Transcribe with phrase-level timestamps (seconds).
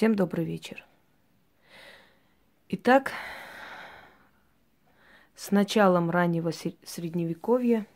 [0.00, 0.86] Всем добрый вечер.
[2.70, 3.12] Итак,
[5.34, 7.86] с началом раннего средневековья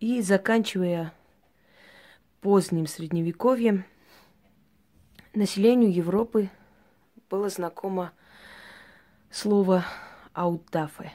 [0.00, 1.12] и заканчивая
[2.40, 3.84] поздним средневековьем,
[5.34, 6.48] населению Европы
[7.28, 8.12] было знакомо
[9.30, 9.84] слово
[10.32, 11.12] «аутдафе»,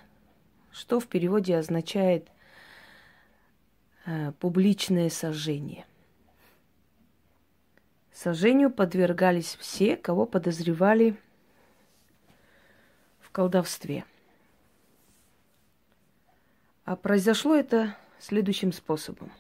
[0.70, 2.30] что в переводе означает
[4.06, 5.88] э, «публичное сожжение».
[8.24, 11.20] Сожжению подвергались все, кого подозревали
[13.20, 14.06] в колдовстве.
[16.86, 19.32] А произошло это следующим способом.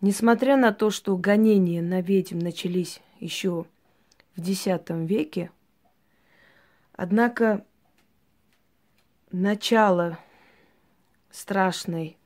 [0.00, 3.64] Несмотря на то, что гонения на ведьм начались еще
[4.34, 5.52] в X веке,
[6.94, 7.64] однако
[9.30, 10.18] начало
[11.30, 12.18] страшной,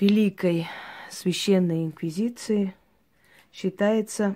[0.00, 0.66] великой
[1.10, 2.74] священной инквизиции–
[3.54, 4.34] считается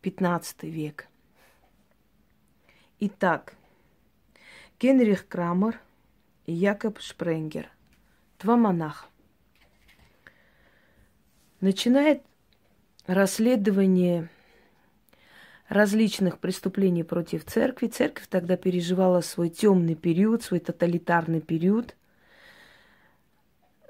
[0.00, 1.08] 15 век.
[3.00, 3.54] Итак,
[4.78, 5.80] Генрих Крамер
[6.46, 7.68] и Якоб Шпренгер,
[8.38, 9.06] два монаха,
[11.60, 12.22] начинает
[13.06, 14.28] расследование
[15.68, 17.88] различных преступлений против церкви.
[17.88, 21.96] Церковь тогда переживала свой темный период, свой тоталитарный период.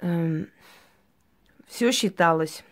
[0.01, 0.49] Эм,
[1.67, 2.65] Все считалось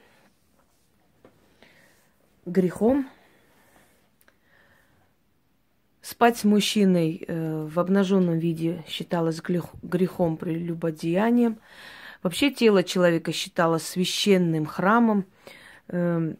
[2.51, 3.09] грехом.
[6.01, 11.59] Спать с мужчиной э, в обнаженном виде считалось грехом прелюбодеянием.
[12.23, 15.27] Вообще тело человека считалось священным храмом.
[15.89, 16.35] Э,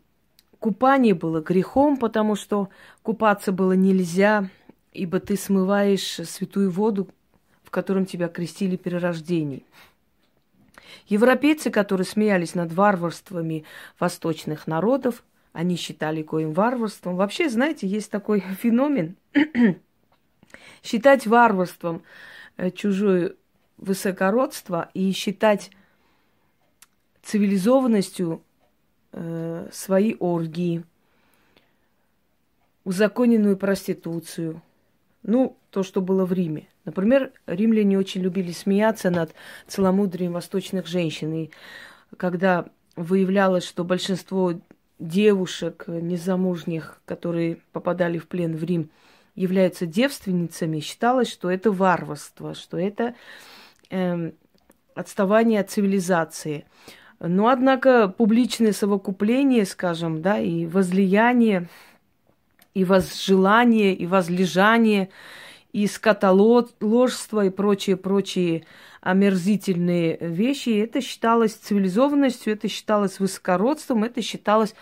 [0.59, 2.71] купание было грехом, потому что
[3.03, 4.49] купаться было нельзя,
[4.93, 7.09] ибо ты смываешь святую воду,
[7.63, 9.65] в котором тебя крестили при рождении.
[11.07, 13.65] Европейцы, которые смеялись над варварствами
[13.99, 15.23] восточных народов,
[15.59, 17.17] они считали коим варварством.
[17.17, 19.17] Вообще, знаете, есть такой феномен
[20.85, 22.05] считать варварством
[22.57, 23.35] э, чужое
[23.77, 25.73] высокородство и считать
[27.23, 28.41] цивилизованностью
[29.11, 30.85] э, свои оргии,
[32.85, 34.63] узаконенную проституцию.
[35.25, 36.69] Ну, то, что было в Риме.
[36.85, 39.35] Например, римляне очень любили смеяться над
[39.67, 41.35] целомудрием восточных женщин.
[41.35, 41.51] И
[42.17, 44.55] когда выявлялось, что большинство
[44.99, 48.91] девушек незамужних, которые попадали в плен в Рим,
[49.35, 53.15] являются девственницами, считалось, что это варварство, что это
[53.91, 54.33] э,
[54.95, 56.65] отставание от цивилизации.
[57.21, 61.69] Но, однако, публичное совокупление, скажем, да, и возлияние,
[62.75, 65.09] и возжелание, и возлежание,
[65.73, 68.65] и скотоложство, и прочие-прочие
[69.01, 70.81] омерзительные вещи.
[70.81, 74.75] Это считалось цивилизованностью, это считалось высокородством, это считалось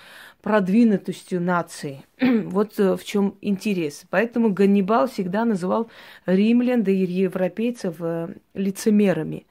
[0.43, 2.05] продвинутостью нации.
[2.21, 4.05] вот э, в чем интерес.
[4.11, 5.91] Поэтому Ганнибал всегда называл
[6.25, 9.47] римлян, да и европейцев э, лицемерами.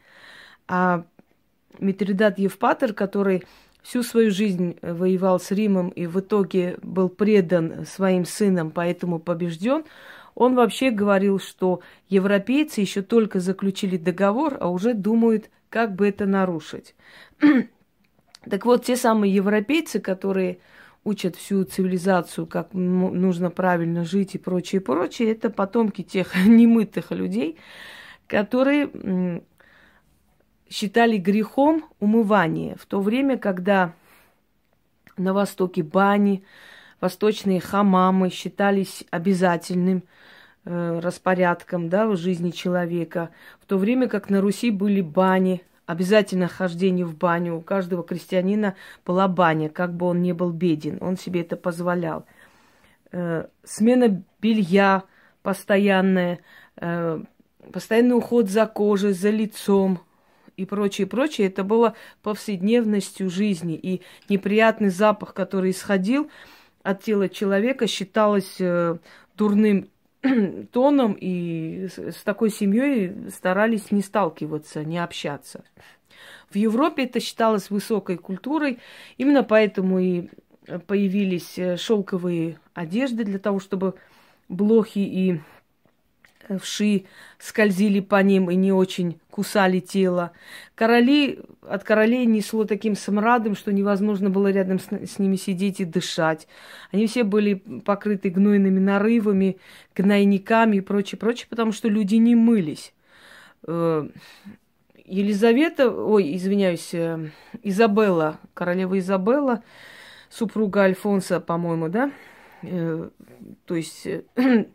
[0.68, 1.03] А
[1.79, 3.44] Митридат Евпатор, который
[3.81, 9.84] всю свою жизнь воевал с Римом и в итоге был предан своим сыном, поэтому побежден,
[10.35, 16.25] он вообще говорил, что европейцы еще только заключили договор, а уже думают, как бы это
[16.25, 16.94] нарушить.
[18.50, 20.59] так вот, те самые европейцы, которые
[21.06, 27.57] учат всю цивилизацию, как нужно правильно жить и прочее, прочее, это потомки тех немытых людей,
[28.28, 29.41] которые
[30.69, 33.94] считали грехом умывание в то время, когда
[35.16, 36.44] на Востоке бани,
[37.05, 40.01] восточные хамамы считались обязательным
[40.66, 43.29] э, распорядком да, в жизни человека,
[43.61, 47.57] в то время как на Руси были бани, обязательно хождение в баню.
[47.57, 48.73] У каждого крестьянина
[49.05, 52.25] была баня, как бы он ни был беден, он себе это позволял.
[53.11, 55.03] Э, смена белья
[55.44, 56.39] постоянная,
[56.77, 57.21] э,
[57.71, 59.99] постоянный уход за кожей, за лицом,
[60.57, 63.75] и прочее, прочее, это было повседневностью жизни.
[63.75, 66.31] И неприятный запах, который исходил
[66.85, 68.98] от тела человека, считалось э,
[69.36, 69.89] дурным
[70.71, 75.63] тоном, и с такой семьей старались не сталкиваться, не общаться.
[76.50, 78.77] В Европе это считалось высокой культурой,
[79.18, 80.30] именно поэтому и
[80.86, 83.95] появились э, шелковые одежды для того, чтобы
[84.48, 85.42] блохи и
[86.62, 87.06] вши
[87.39, 90.31] скользили по ним и не очень кусали тело.
[90.75, 95.83] Короли, от королей несло таким смрадом, что невозможно было рядом с, с ними сидеть и
[95.83, 96.47] дышать.
[96.93, 99.57] Они все были покрыты гнойными нарывами,
[99.93, 102.93] гнойниками и прочее, прочее, потому что люди не мылись.
[103.67, 104.07] Э,
[105.03, 107.29] Елизавета, ой, извиняюсь, э,
[107.61, 109.63] Изабелла, королева Изабелла,
[110.29, 112.09] супруга Альфонса, по-моему, да,
[113.65, 114.23] то есть э,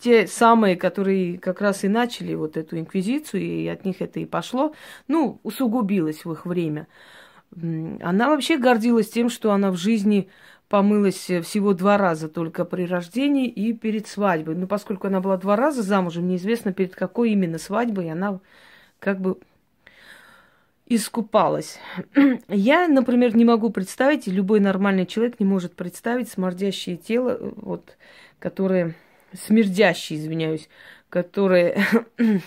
[0.00, 4.24] те самые, которые как раз и начали вот эту инквизицию, и от них это и
[4.24, 4.74] пошло,
[5.08, 6.86] ну, усугубилось в их время.
[7.52, 10.28] Она вообще гордилась тем, что она в жизни
[10.68, 14.54] помылась э, всего два раза только при рождении и перед свадьбой.
[14.54, 18.38] Но поскольку она была два раза замужем, неизвестно перед какой именно свадьбой она
[19.00, 19.38] как бы
[20.90, 21.78] искупалась.
[22.48, 27.52] Я, например, не могу представить, и любой нормальный человек не может представить смердящее тело, э,
[27.56, 27.96] вот,
[28.38, 28.94] которое,
[29.32, 30.68] смердящее, извиняюсь,
[31.08, 31.82] которое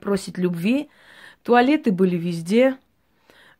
[0.00, 0.90] просит любви.
[1.42, 2.76] Туалеты были везде.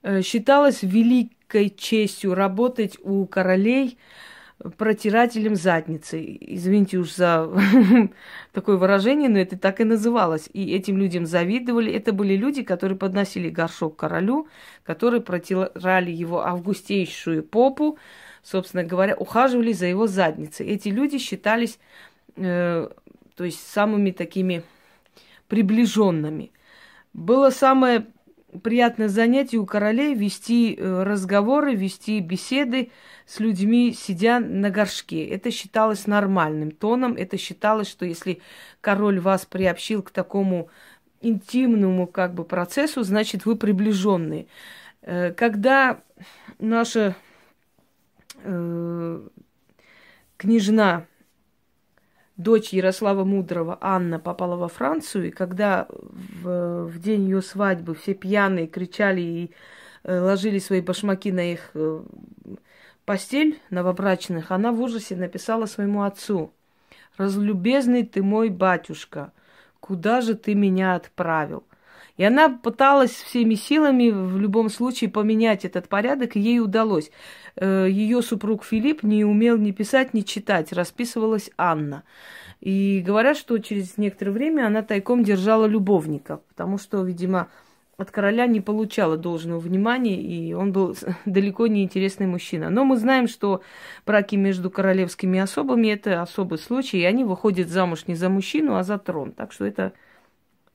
[0.02, 3.98] Э, считалось велик, великой честью работать у королей
[4.70, 6.38] протирателем задницы.
[6.40, 7.50] Извините уж за
[8.52, 10.48] такое выражение, но это так и называлось.
[10.52, 11.92] И этим людям завидовали.
[11.92, 14.48] Это были люди, которые подносили горшок королю,
[14.82, 17.98] которые протирали его августейшую попу,
[18.42, 20.66] собственно говоря, ухаживали за его задницей.
[20.66, 21.78] Эти люди считались,
[22.36, 22.88] э,
[23.36, 24.62] то есть, самыми такими
[25.48, 26.52] приближенными.
[27.12, 28.06] Было самое
[28.62, 32.90] приятное занятие у королей вести э, разговоры, вести беседы
[33.26, 35.26] с людьми, сидя на горшке.
[35.26, 37.14] Это считалось нормальным тоном.
[37.14, 38.40] Это считалось, что если
[38.80, 40.68] король вас приобщил к такому
[41.20, 44.46] интимному как бы процессу, значит, вы приближенные.
[45.02, 46.00] Э, когда
[46.58, 47.16] наша
[48.42, 49.28] э,
[50.36, 51.06] княжна
[52.36, 58.14] дочь Ярослава Мудрого, Анна, попала во Францию, и когда в, в день ее свадьбы все
[58.14, 59.50] пьяные кричали и
[60.02, 62.02] э, ложили свои башмаки на их э,
[63.04, 66.52] постель новобрачных, она в ужасе написала своему отцу,
[67.16, 69.32] «Разлюбезный ты мой батюшка,
[69.80, 71.64] куда же ты меня отправил?»
[72.16, 77.10] И она пыталась всеми силами в любом случае поменять этот порядок, и ей удалось.
[77.56, 82.04] Э, Ее супруг Филипп не умел ни писать, ни читать, расписывалась Анна.
[82.60, 87.48] И говорят, что через некоторое время она тайком держала любовника, потому что, видимо,
[87.96, 92.70] от короля не получала должного внимания, и он был далеко не интересный мужчина.
[92.70, 93.62] Но мы знаем, что
[94.06, 98.82] браки между королевскими особами– это особый случай, и они выходят замуж не за мужчину, а
[98.82, 99.32] за трон.
[99.32, 99.92] Так что это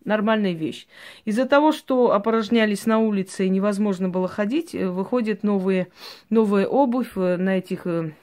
[0.06, 0.88] нормальная вещь.
[1.26, 5.88] Из-за того, что опорожнялись на улице и невозможно было ходить, э, выходит новые,
[6.30, 8.14] новая обувь э, на этих э,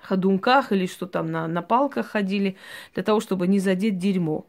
[0.00, 2.56] ходунках или что там, на, на палках ходили,
[2.94, 4.46] для того, чтобы не задеть дерьмо.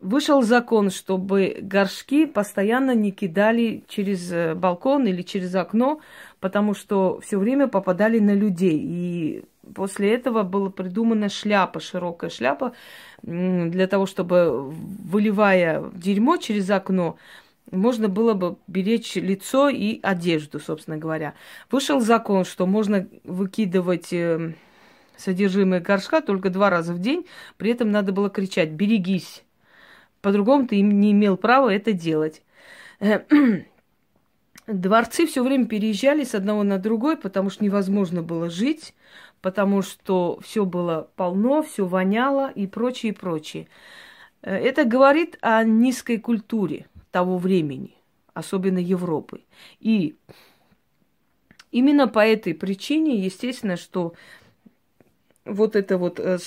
[0.00, 6.00] Вышел закон, чтобы горшки постоянно не кидали через балкон или через окно,
[6.38, 8.80] потому что все время попадали на людей.
[8.80, 12.74] И после этого была придумана шляпа, широкая шляпа,
[13.22, 17.16] для того, чтобы, выливая дерьмо через окно,
[17.72, 21.34] можно было бы беречь лицо и одежду, собственно говоря.
[21.70, 24.54] Вышел закон, что можно выкидывать э,
[25.16, 29.44] содержимое горшка только два раза в день, при этом надо было кричать «берегись».
[30.20, 32.42] По-другому ты не имел права это делать.
[34.66, 38.94] Дворцы все время переезжали с одного на другой, потому что невозможно было жить
[39.40, 43.68] потому что все было полно, все воняло и прочее, и прочее.
[44.42, 47.94] Э, это говорит о низкой культуре того времени,
[48.34, 49.42] особенно Европы.
[49.80, 50.16] И
[51.70, 54.14] именно по этой причине, естественно, что
[55.44, 56.38] вот эта вот э,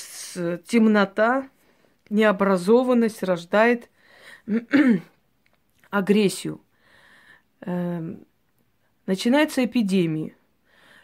[0.66, 1.48] темнота,
[2.12, 3.90] необразованность рождает
[5.90, 6.62] агрессию.
[7.62, 8.26] Эм,
[9.06, 10.36] начинается эпидемия.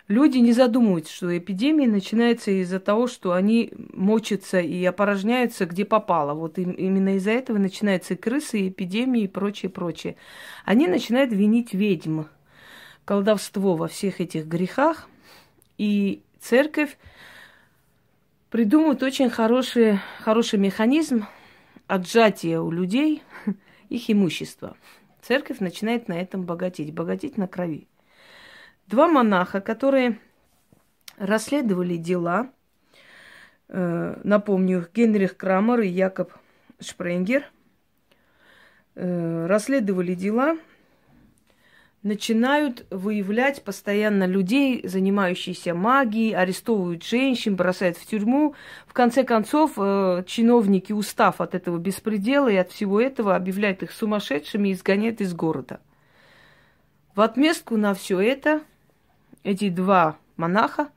[0.07, 6.33] Люди не задумываются, что эпидемия начинается из-за того, что они мочатся и опорожняются где попало.
[6.33, 10.15] Вот им, именно из-за этого начинаются и крысы, и эпидемии, и прочее, прочее.
[10.63, 12.23] Они начинают винить ведьм,
[13.03, 15.09] колдовство во всех этих грехах.
[15.77, 16.97] И церковь
[18.57, 21.27] придумывает очень хороший, хороший механизм
[21.85, 23.21] отжатия у людей
[23.89, 24.75] их имущества.
[25.21, 27.87] Церковь начинает на этом богатеть, богатеть на крови.
[28.87, 30.17] Два монаха, которые
[31.17, 32.49] расследовали дела,
[33.67, 36.33] э, напомню их, Генрих Крамер и Якоб
[36.79, 37.45] Шпренгер,
[38.95, 40.57] э, расследовали дела,
[42.03, 48.55] начинают выявлять постоянно людей, занимающихся магией, арестовывают женщин, бросают в тюрьму.
[48.85, 53.91] В конце концов, э, чиновники, устав от этого беспредела и от всего этого, объявляют их
[53.91, 55.79] сумасшедшими и изгоняют из города.
[57.15, 58.61] В отместку на все это–
[59.47, 60.89] эти два монаха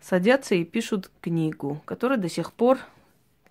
[0.00, 2.78] садятся и пишут книгу, которая до сих пор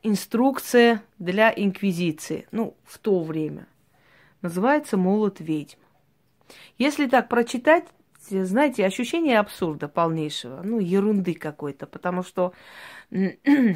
[0.04, 3.68] инструкция для инквизиции, ну, в то время.
[4.42, 5.81] Называется «Молот ведьм».
[6.78, 7.86] Если так прочитать
[8.30, 12.54] знаете, ощущение абсурда полнейшего, ну, ерунды какой-то, потому что,
[13.12, 13.76] э,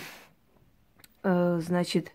[1.23, 2.11] значит,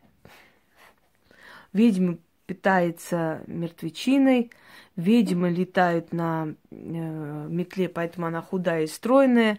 [1.73, 4.50] ведьма питается мертвечиной,
[4.97, 9.59] ведьмы летают на э, метле, поэтому она худая и стройная,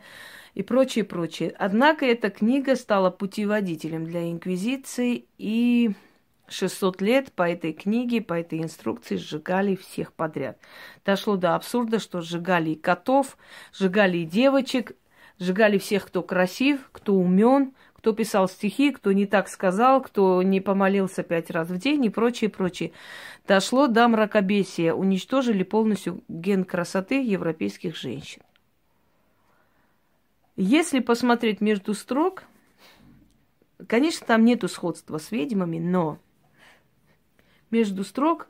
[0.54, 1.54] и прочее, прочее.
[1.58, 5.92] Однако эта книга стала путеводителем для инквизиции, и
[6.52, 10.58] 600 лет по этой книге, по этой инструкции сжигали всех подряд.
[11.06, 13.38] Дошло до абсурда, что сжигали и котов,
[13.74, 14.94] сжигали и девочек,
[15.40, 20.60] сжигали всех, кто красив, кто умен, кто писал стихи, кто не так сказал, кто не
[20.60, 22.92] помолился пять раз в день и прочее, прочее.
[23.48, 28.42] Дошло до мракобесия, уничтожили полностью ген красоты европейских женщин.
[30.58, 32.44] Если посмотреть между строк,
[33.88, 36.20] конечно, там нету сходства с ведьмами, но
[37.72, 38.48] между строк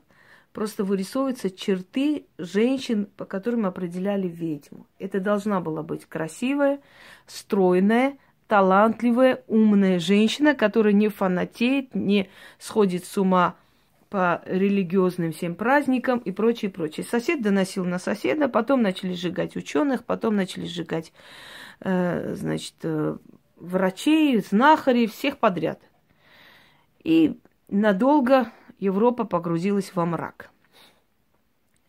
[0.54, 4.88] просто вырисовываются черты женщин, по которым определяли ведьму.
[5.00, 6.82] Это должна была быть красивая,
[7.25, 13.56] стройная, талантливая, умная женщина, которая не фанатеет, не сходит с ума
[14.10, 17.06] по религиозным всем праздникам и прочее, прочее.
[17.10, 21.13] Сосед доносил на соседа, потом начали сжигать ученых, потом начали сжигать,
[21.80, 23.16] э, значит, э,
[23.56, 25.80] врачей, знахарей, всех подряд.
[27.06, 28.51] И надолго
[28.82, 30.50] Европа погрузилась во мрак.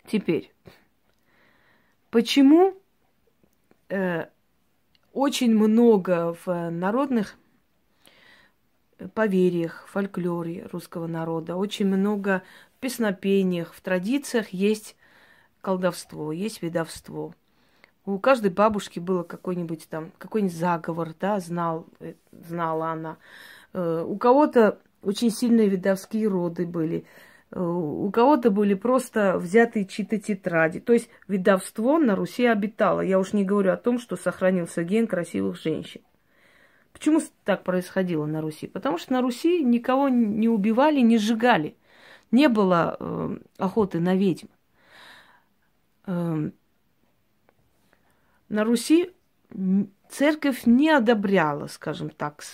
[0.06, 0.52] Теперь,
[2.10, 2.74] почему
[3.88, 4.26] э,
[5.14, 7.36] очень много в народных
[9.14, 12.42] поверьях, фольклоре русского народа, очень много
[12.76, 14.94] в песнопениях, в традициях есть
[15.62, 17.34] колдовство, есть ведовство.
[18.04, 23.16] У каждой бабушки было какой-нибудь там, какой-нибудь заговор, да, знал, э, знала она.
[23.72, 27.04] Э, у кого-то очень сильные видовские роды были.
[27.50, 30.80] Э, у кого-то были просто взятые чьи-то тетради.
[30.80, 33.00] То есть видовство на Руси обитало.
[33.00, 36.02] Я уж не говорю о том, что сохранился ген красивых женщин.
[36.92, 38.66] Почему так происходило на Руси?
[38.66, 41.76] Потому что на Руси никого не убивали, не сжигали.
[42.30, 44.46] Не было э, охоты на ведьм.
[46.06, 46.50] Э,
[48.48, 49.10] на Руси
[50.08, 52.44] церковь не одобряла, скажем так,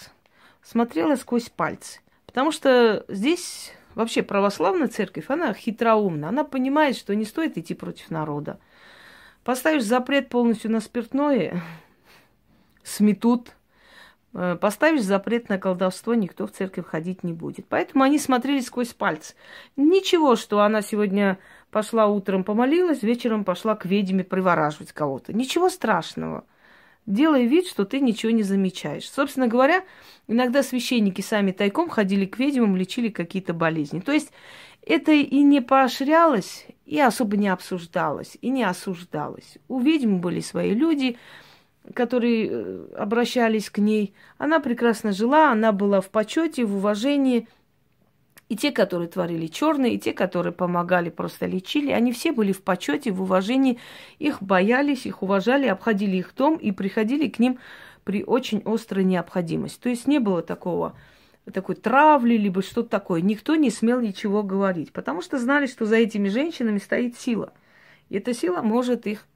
[0.62, 2.00] смотрела сквозь пальцы.
[2.38, 6.28] Потому что здесь вообще православная церковь, она хитроумна.
[6.28, 8.60] Она понимает, что не стоит идти против народа.
[9.42, 11.60] Поставишь запрет полностью на спиртное,
[12.84, 13.56] сметут.
[14.34, 17.66] Э, поставишь запрет на колдовство, никто в церковь ходить не будет.
[17.68, 19.34] Поэтому они смотрели сквозь пальцы.
[19.74, 21.40] Ничего, что она сегодня
[21.72, 25.32] пошла утром помолилась, вечером пошла к ведьме привораживать кого-то.
[25.32, 26.44] Ничего страшного
[27.08, 29.10] делая вид, что ты ничего не замечаешь.
[29.10, 29.82] Собственно говоря,
[30.28, 34.00] иногда священники сами тайком ходили к ведьмам, лечили какие-то болезни.
[34.00, 34.30] То есть
[34.86, 39.56] это и не поощрялось, и особо не обсуждалось, и не осуждалось.
[39.68, 41.16] У ведьм были свои люди,
[41.94, 44.14] которые э, обращались к ней.
[44.36, 47.48] Она прекрасно жила, она была в почете, в уважении–
[48.48, 52.62] и те, которые творили черные, и те, которые помогали, просто лечили, они все были в
[52.62, 53.78] почете, в уважении,
[54.18, 57.58] их боялись, их уважали, обходили их дом и приходили к ним
[58.04, 59.78] при очень острой необходимости.
[59.80, 60.96] То есть не было такого
[61.52, 63.20] такой травли, либо что-то такое.
[63.20, 67.52] Никто не смел ничего говорить, потому что знали, что за этими женщинами стоит сила.
[68.08, 69.26] И эта сила может их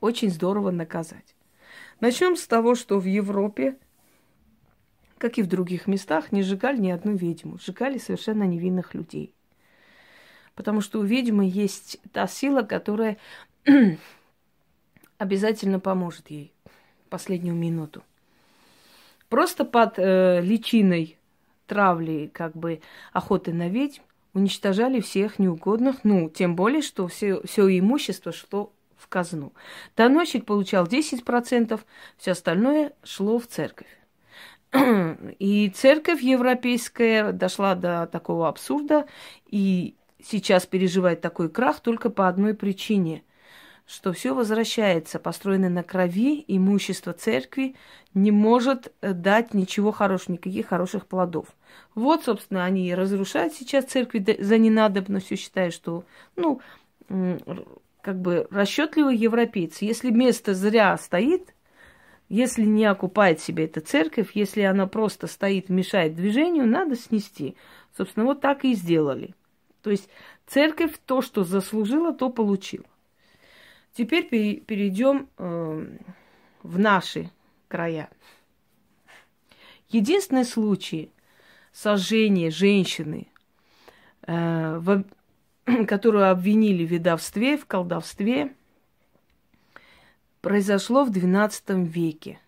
[0.00, 1.34] очень здорово наказать.
[2.00, 3.78] Начнем с того, что в Европе
[5.18, 7.58] как и в других местах, не сжигали ни одну ведьму.
[7.58, 9.34] Сжигали совершенно невинных людей.
[10.54, 13.18] Потому что у ведьмы есть та сила, которая
[15.18, 16.52] обязательно поможет ей
[17.08, 18.02] последнюю минуту.
[19.28, 21.18] Просто под э, личиной
[21.66, 22.80] травли, как бы
[23.12, 24.02] охоты на ведьм,
[24.34, 29.52] уничтожали всех неугодных, ну, тем более, что все, все имущество шло в казну.
[29.96, 31.80] Доносчик получал 10%,
[32.18, 33.88] все остальное шло в церковь.
[35.38, 39.06] И церковь европейская дошла до такого абсурда
[39.46, 43.22] и сейчас переживает такой крах только по одной причине,
[43.86, 47.76] что все возвращается, построенное на крови, имущество церкви
[48.14, 51.46] не может э, дать ничего хорошего, никаких хороших плодов.
[51.94, 56.04] Вот, собственно, они и разрушают сейчас церкви за ненадобностью, считая, что,
[56.34, 56.60] ну,
[58.00, 61.54] как бы расчетливые европейцы, если место зря стоит,
[62.28, 67.56] если не окупает себе эта церковь, если она просто стоит, мешает движению, надо снести.
[67.96, 69.34] Собственно, вот так и сделали.
[69.82, 70.08] То есть
[70.46, 72.86] церковь то, что заслужила, то получила.
[73.92, 75.98] Теперь перейдем э,
[76.62, 77.30] в наши
[77.68, 78.10] края.
[79.88, 81.12] Единственный случай
[81.72, 83.28] сожжения женщины
[84.26, 85.02] э,
[85.86, 88.54] которую обвинили в ведовстве, в колдовстве,
[90.46, 92.38] произошло в XII веке.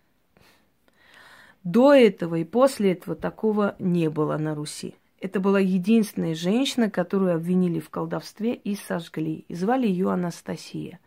[1.64, 4.94] До этого и после этого такого не было на Руси.
[5.18, 9.44] Это была единственная женщина, которую обвинили в колдовстве и сожгли.
[9.48, 11.00] И звали ее Анастасия.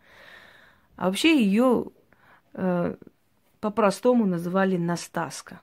[0.96, 1.86] А вообще ее
[2.52, 2.96] э,
[3.60, 5.62] по-простому называли Настаска.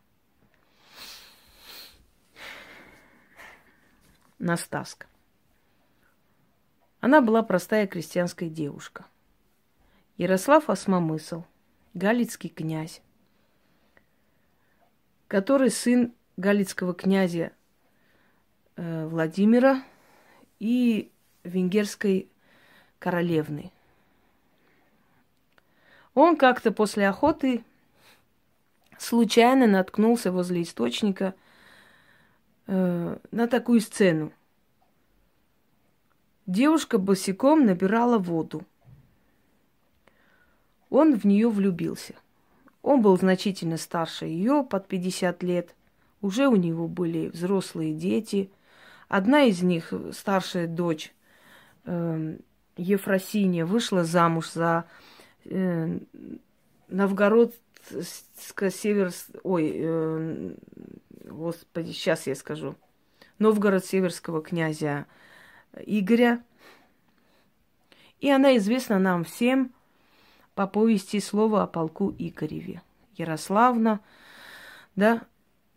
[4.39, 5.05] Настаска.
[7.01, 9.05] Она была простая крестьянская девушка.
[10.19, 11.43] Ярослав Осмомысл,
[11.93, 13.01] галицкий князь,
[15.29, 17.53] который сын галицкого князя
[18.75, 19.81] э, Владимира
[20.59, 21.09] и
[21.45, 22.27] венгерской
[22.99, 23.71] королевны.
[26.13, 27.63] Он как-то после охоты
[28.97, 31.33] случайно наткнулся возле источника
[32.67, 34.33] э, на такую сцену.
[36.45, 38.65] Девушка босиком набирала воду.
[40.89, 42.15] Он в нее влюбился.
[42.81, 45.75] Он был значительно старше ее, под 50 лет.
[46.21, 48.51] Уже у него были взрослые дети.
[49.07, 51.13] Одна из них, старшая дочь
[51.85, 52.37] э,
[52.77, 54.85] Ефросинья, вышла замуж за
[55.45, 55.99] э,
[56.87, 57.53] Новгород
[58.69, 59.11] север,
[59.43, 60.53] ой, э,
[61.25, 62.75] господи, сейчас я скажу.
[63.39, 65.05] Новгород северского князя
[65.85, 66.43] Игоря.
[68.19, 69.73] И она известна нам всем
[70.59, 72.81] по повести слова о полку Игореве.
[73.15, 74.01] Ярославна,
[74.97, 75.21] да,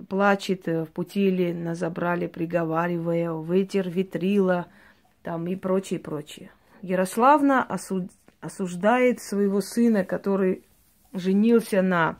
[0.08, 4.66] плачет в пути на забрали, приговаривая, ветер ветрила,
[5.22, 6.50] там и прочее, прочее.
[6.80, 8.10] Ярославна осуд...
[8.40, 10.64] осуждает своего сына, который
[11.12, 12.18] женился на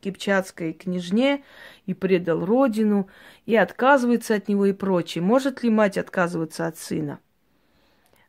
[0.00, 1.42] кипчатской княжне
[1.86, 3.08] и предал родину,
[3.44, 5.24] и отказывается от него и прочее.
[5.24, 7.18] Может ли мать отказываться от сына?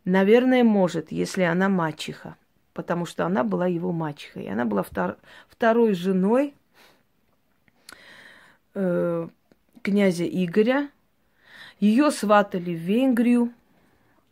[0.05, 2.36] Наверное, может, если она мачеха,
[2.73, 4.47] потому что она была его мачехой.
[4.47, 6.53] Она была втор- второй женой
[8.73, 9.27] э,
[9.81, 10.89] князя Игоря.
[11.79, 13.53] Ее сватали в Венгрию.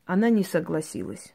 [0.06, 1.34] Она не согласилась.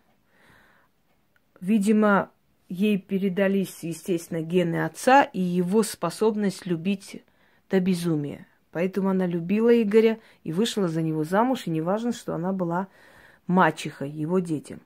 [1.60, 2.30] Видимо,
[2.68, 7.22] ей передались, естественно, гены отца и его способность любить
[7.70, 8.46] до безумия.
[8.72, 12.88] Поэтому она любила Игоря и вышла за него замуж, и неважно, что она была
[13.46, 14.80] мачехой его детям.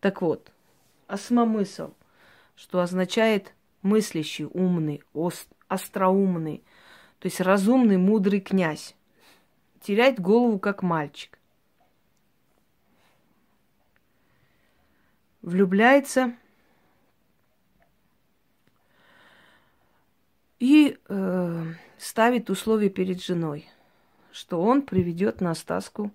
[0.00, 0.52] Так вот,
[1.08, 1.92] осмомысл,
[2.54, 6.62] что означает мыслящий, умный, ост, остроумный,
[7.18, 8.94] то есть разумный, мудрый князь,
[9.80, 11.38] теряет голову как мальчик.
[15.42, 16.34] влюбляется
[20.58, 21.64] и э,
[21.96, 23.68] ставит условия перед женой,
[24.32, 26.12] что он приведет Настаску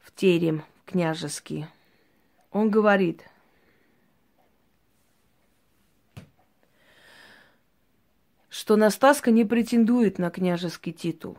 [0.00, 1.66] в терем княжеский.
[2.52, 3.24] Он говорит,
[8.56, 11.36] что Настаска не претендует на княжеский титул.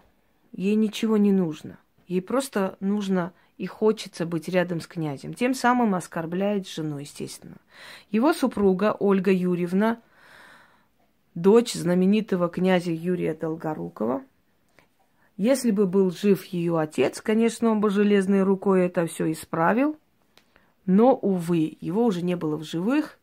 [0.52, 1.80] Ей ничего не нужно.
[2.08, 5.34] Ей просто нужно и хочется быть рядом с князем.
[5.34, 7.58] Тем самым оскорбляет жену, естественно.
[8.12, 10.00] Его супруга Ольга Юрьевна,
[11.34, 14.22] дочь знаменитого князя Юрия Долгорукова.
[15.38, 19.98] Если бы был жив ее отец, конечно, он бы железной рукой это все исправил.
[20.86, 23.17] Но, увы, его уже не было в живых,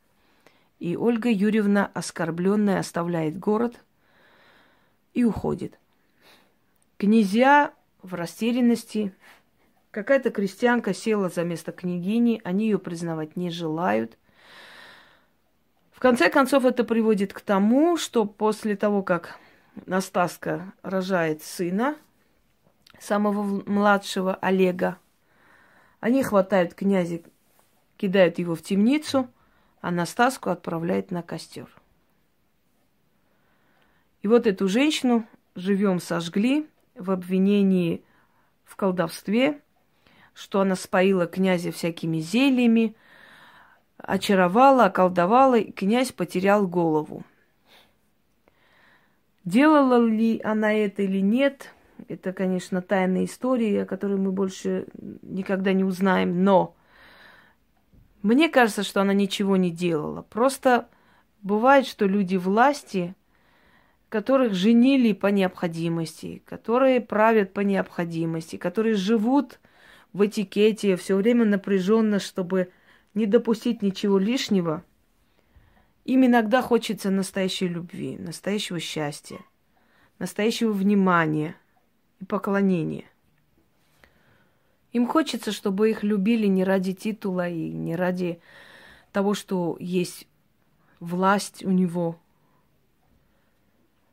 [0.78, 3.80] и Ольга Юрьевна, оскорбленная, оставляет город
[5.12, 5.78] и уходит.
[6.96, 9.14] Князья в растерянности
[9.94, 14.18] Какая-то крестьянка села за место княгини, они ее признавать не желают.
[15.92, 19.38] В конце концов, это приводит к тому, что после того, как
[19.86, 21.94] Настаска рожает сына,
[22.98, 24.98] самого младшего Олега,
[26.00, 27.20] они хватают князя,
[27.96, 29.28] кидают его в темницу,
[29.84, 31.68] а Настаску отправляют на костер.
[34.22, 38.02] И вот эту женщину живем сожгли в обвинении
[38.64, 39.60] в колдовстве,
[40.32, 42.96] что она споила князя всякими зельями,
[43.98, 47.22] очаровала, околдовала, и князь потерял голову.
[49.44, 51.74] Делала ли она это или нет,
[52.08, 54.86] это, конечно, тайная история, о которой мы больше
[55.20, 56.74] никогда не узнаем, но
[58.24, 60.22] мне кажется, что она ничего не делала.
[60.22, 60.88] Просто
[61.42, 63.14] бывает, что люди власти,
[64.08, 69.60] которых женили по необходимости, которые правят по необходимости, которые живут
[70.14, 72.70] в этикете, все время напряженно, чтобы
[73.12, 74.82] не допустить ничего лишнего.
[76.06, 79.40] Им иногда хочется настоящей любви, настоящего счастья,
[80.18, 81.56] настоящего внимания
[82.20, 83.04] и поклонения.
[84.94, 88.38] Им хочется, чтобы их любили не ради титула и не ради
[89.10, 90.28] того, что есть
[91.00, 92.16] власть у него,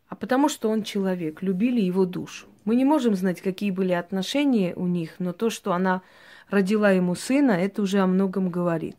[0.09, 2.47] а потому что он человек, любили его душу.
[2.65, 6.01] Мы не можем знать, какие были отношения у них, но то, что она
[6.49, 8.97] родила ему сына, это уже о многом говорит.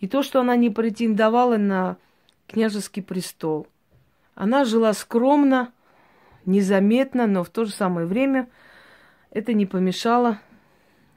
[0.00, 1.96] И то, что она не претендовала на
[2.46, 3.66] княжеский престол.
[4.34, 5.72] Она жила скромно,
[6.44, 8.48] незаметно, но в то же самое время
[9.30, 10.40] это не помешало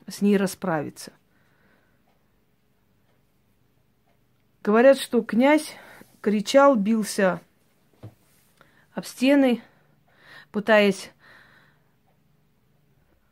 [0.10, 1.14] с ней расправиться.
[4.64, 5.76] Говорят, что князь
[6.22, 7.42] кричал, бился
[8.94, 9.62] об стены,
[10.52, 11.12] пытаясь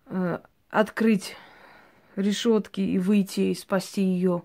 [0.06, 1.36] э, открыть
[2.16, 4.44] решетки и выйти и спасти ее.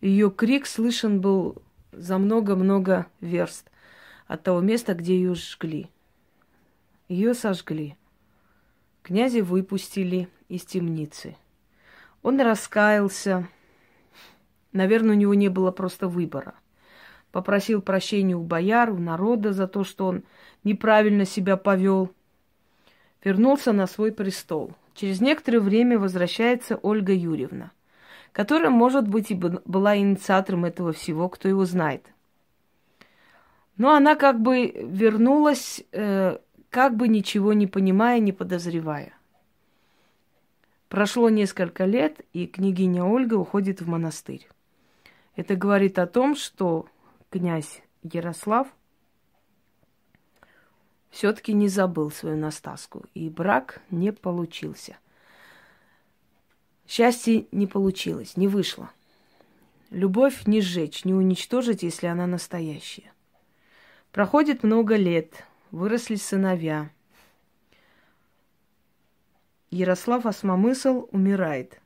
[0.00, 3.70] Ее крик слышен был за много-много верст
[4.26, 5.88] от того места, где ее жгли.
[7.08, 7.96] Ее сожгли.
[9.02, 11.36] Князя выпустили из темницы.
[12.22, 13.48] Он раскаялся.
[14.72, 16.54] Наверное, у него не было просто выбора.
[17.32, 20.24] Попросил прощения у бояр, у народа за то, что он
[20.64, 22.10] неправильно себя повел.
[23.22, 24.72] Вернулся на свой престол.
[24.94, 27.72] Через некоторое время возвращается Ольга Юрьевна,
[28.32, 32.06] которая, может быть, и была инициатором этого всего, кто его знает.
[33.76, 36.38] Но она как бы вернулась, э,
[36.70, 39.12] как бы ничего не понимая, не подозревая.
[40.88, 44.48] Прошло несколько лет, и княгиня Ольга уходит в монастырь.
[45.34, 46.86] Это говорит о том, что
[47.30, 48.68] князь Ярослав
[51.10, 54.96] все-таки не забыл свою Настаску, и брак не получился.
[56.86, 58.90] Счастье не получилось, не вышло.
[59.90, 63.12] Любовь не сжечь, не уничтожить, если она настоящая.
[64.12, 66.90] Проходит много лет, выросли сыновья–
[69.70, 71.80] Ярослав Осмомысл умирает.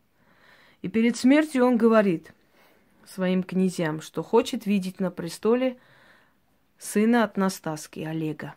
[0.83, 2.33] И перед смертью он говорит
[3.07, 5.79] своим князьям, что хочет видеть на престоле
[6.79, 8.55] сына от Настаски, Олега.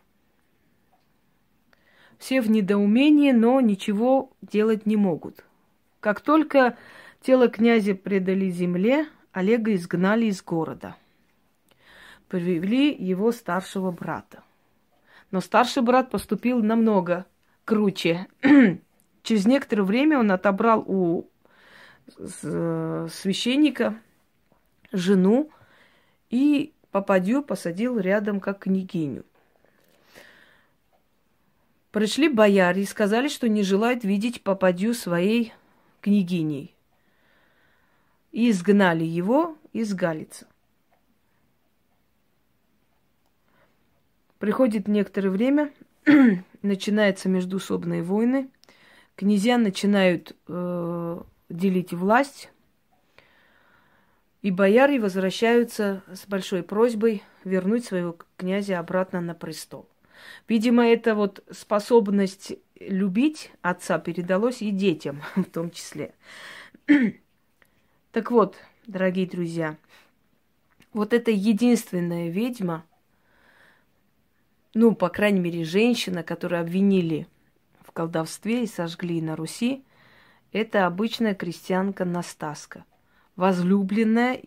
[2.18, 5.44] Все в недоумении, но ничего делать не могут.
[6.00, 6.76] Как только
[7.20, 10.96] тело князя предали земле, Олега изгнали из города.
[12.28, 14.42] Привели его старшего брата.
[15.30, 17.26] Но старший брат поступил намного
[17.64, 18.26] круче.
[19.24, 21.26] Через некоторое время он отобрал у
[22.28, 23.98] священника
[24.92, 25.50] жену
[26.28, 29.24] и попадью посадил рядом как княгиню.
[31.90, 35.54] Пришли бояре и сказали, что не желают видеть попадью своей
[36.02, 36.76] княгиней.
[38.30, 40.46] И изгнали его из Галицы.
[44.38, 45.72] Приходит некоторое время,
[46.62, 48.50] начинаются междуусобные войны–
[49.16, 52.50] князья начинают э, делить власть,
[54.42, 59.88] и бояре возвращаются с большой просьбой вернуть своего князя обратно на престол.
[60.48, 66.14] Видимо, эта вот способность любить отца передалось и детям в том числе.
[68.12, 69.78] так вот, дорогие друзья,
[70.92, 72.84] вот эта единственная ведьма,
[74.74, 77.26] ну, по крайней мере, женщина, которую обвинили
[77.94, 79.84] колдовстве и сожгли на Руси,
[80.52, 82.84] это обычная крестьянка Настаска,
[83.36, 84.42] возлюбленная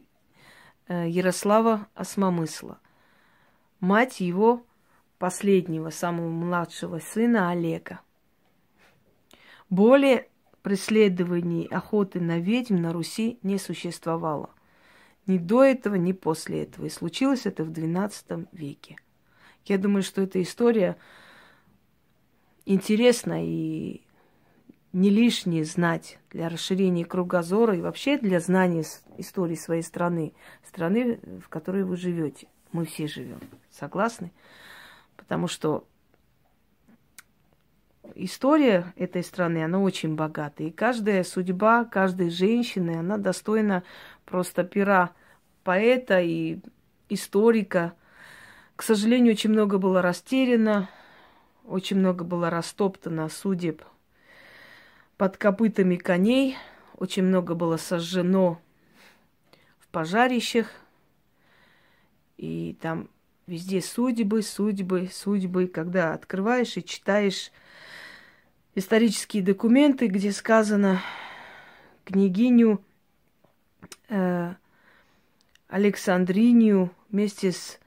[0.88, 2.80] э, Ярослава Осмомысла,
[3.80, 4.64] мать его
[5.18, 8.02] последнего, самого младшего сына Олега.
[9.70, 10.30] Более
[10.62, 14.50] преследований охоты на ведьм на Руси не существовало.
[15.26, 16.86] Ни до этого, ни после этого.
[16.86, 18.96] И случилось это в XII веке.
[19.66, 20.98] Я думаю, что эта история
[22.68, 24.02] интересно и
[24.94, 28.84] не лишнее знать для расширения кругозора и вообще для знания
[29.18, 30.34] истории своей страны,
[30.68, 32.48] страны, в которой вы живете.
[32.72, 33.40] Мы все живем.
[33.72, 34.32] Согласны?
[35.16, 35.88] Потому что
[38.16, 40.64] история этой страны, она очень богата.
[40.64, 43.84] И каждая судьба каждой женщины, она достойна
[44.26, 45.12] просто пера
[45.64, 46.60] поэта и
[47.10, 47.94] историка.
[48.76, 50.90] К сожалению, очень много было растеряно,
[51.68, 53.84] очень много было растоптано судеб
[55.18, 56.58] под копытами коней.
[56.96, 58.62] Очень много было сожжено
[59.80, 60.72] в пожарищах.
[62.38, 63.10] И там
[63.48, 65.68] везде судьбы, судьбы, судьбы.
[65.68, 67.52] Когда открываешь и читаешь
[68.74, 71.02] исторические документы, где сказано
[72.06, 72.82] княгиню
[74.08, 74.54] э,
[75.68, 77.78] Александринию вместе с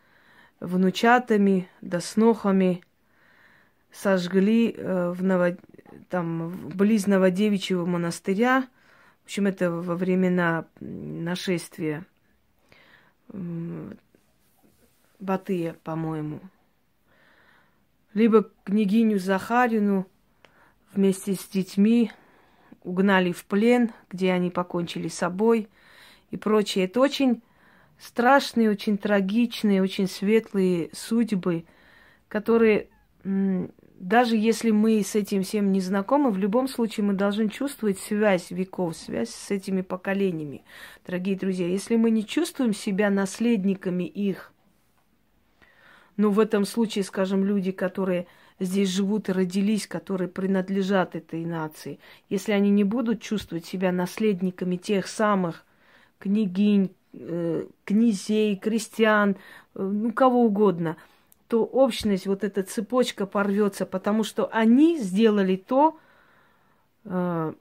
[0.61, 2.83] внучатами, доснохами
[3.93, 5.57] сожгли э, в Ново...
[6.09, 8.67] там, близ Новодевичьего монастыря.
[9.23, 12.05] В общем, это во времена нашествия
[15.21, 16.41] Батыя, по-моему.
[18.15, 20.07] Либо княгиню Захарину
[20.93, 22.11] вместе с детьми
[22.83, 25.69] угнали в плен, где они покончили с собой
[26.31, 26.87] и прочее.
[26.87, 27.43] Это очень
[27.99, 31.65] страшные, очень трагичные, очень светлые судьбы,
[32.29, 32.89] которые
[34.01, 38.51] даже если мы с этим всем не знакомы, в любом случае мы должны чувствовать связь
[38.51, 40.65] веков, связь с этими поколениями.
[41.07, 44.55] Дорогие друзья, если мы не чувствуем себя наследниками их,
[46.17, 48.27] ну, в этом случае, скажем, люди, которые
[48.59, 51.99] здесь живут и родились, которые принадлежат этой нации,
[52.31, 55.67] если они не будут чувствовать себя наследниками тех самых
[56.19, 59.37] княгинь, э, князей, крестьян,
[59.75, 60.97] э, ну, кого угодно–
[61.51, 65.99] то общность, вот эта цепочка порвется, потому что они сделали то,
[67.05, 67.53] э,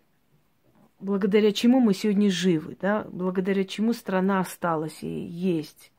[1.00, 5.92] благодаря чему мы сегодня живы, да, благодаря чему страна осталась и есть.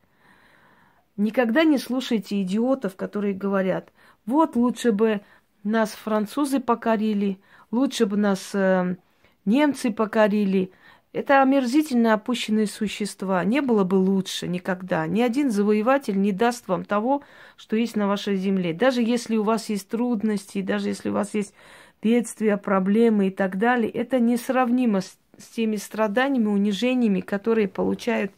[1.17, 3.93] Никогда не слушайте идиотов, которые говорят,
[4.25, 5.23] вот лучше бы
[5.65, 7.41] нас французы покорили,
[7.73, 8.97] лучше бы нас э,
[9.45, 10.71] немцы покорили,
[11.13, 13.45] это омерзительно опущенные существа.
[13.45, 15.07] Не было бы лучше никогда.
[15.09, 17.23] Ни один завоеватель не даст вам того,
[17.57, 18.73] что есть на вашей земле.
[18.73, 21.53] Даже если у вас есть трудности, даже если у вас есть
[22.01, 25.19] бедствия, проблемы и так далее, это несравнимо с,
[25.55, 28.33] теми страданиями, унижениями, которые получает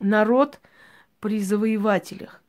[0.00, 0.60] народ
[1.20, 2.42] при завоевателях.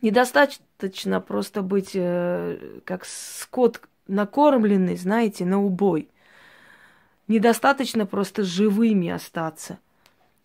[0.00, 6.08] Недостаточно просто быть э, как скот накормленный, знаете, на убой.
[7.32, 9.78] Недостаточно просто живыми остаться.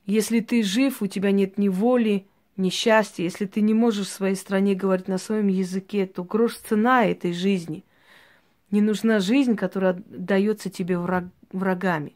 [0.05, 3.23] Если ты жив, у тебя нет ни воли, ни счастья.
[3.23, 7.33] Если ты не можешь в своей стране говорить на своем языке, то грош цена этой
[7.33, 7.83] жизни.
[8.71, 12.15] Не нужна жизнь, которая дается тебе враг, врагами.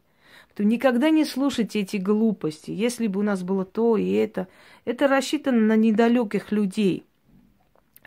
[0.54, 2.70] То никогда не слушайте эти глупости.
[2.70, 4.48] Если бы у нас было то и это,
[4.86, 7.04] это рассчитано на недалеких людей–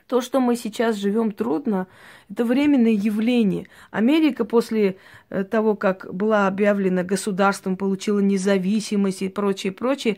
[0.07, 1.87] то, что мы сейчас живем трудно,
[2.29, 3.67] это временное явление.
[3.91, 4.97] Америка после
[5.29, 10.17] э, того, как была объявлена государством, получила независимость и прочее, прочее,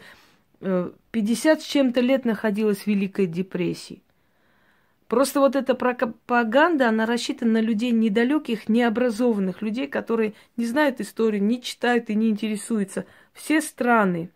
[0.59, 4.01] 50 э, с чем-то лет находилась в Великой депрессии.
[5.07, 11.41] Просто вот эта пропаганда, она рассчитана на людей недалеких, необразованных, людей, которые не знают историю,
[11.41, 13.05] не читают и не интересуются.
[13.33, 14.31] Все страны,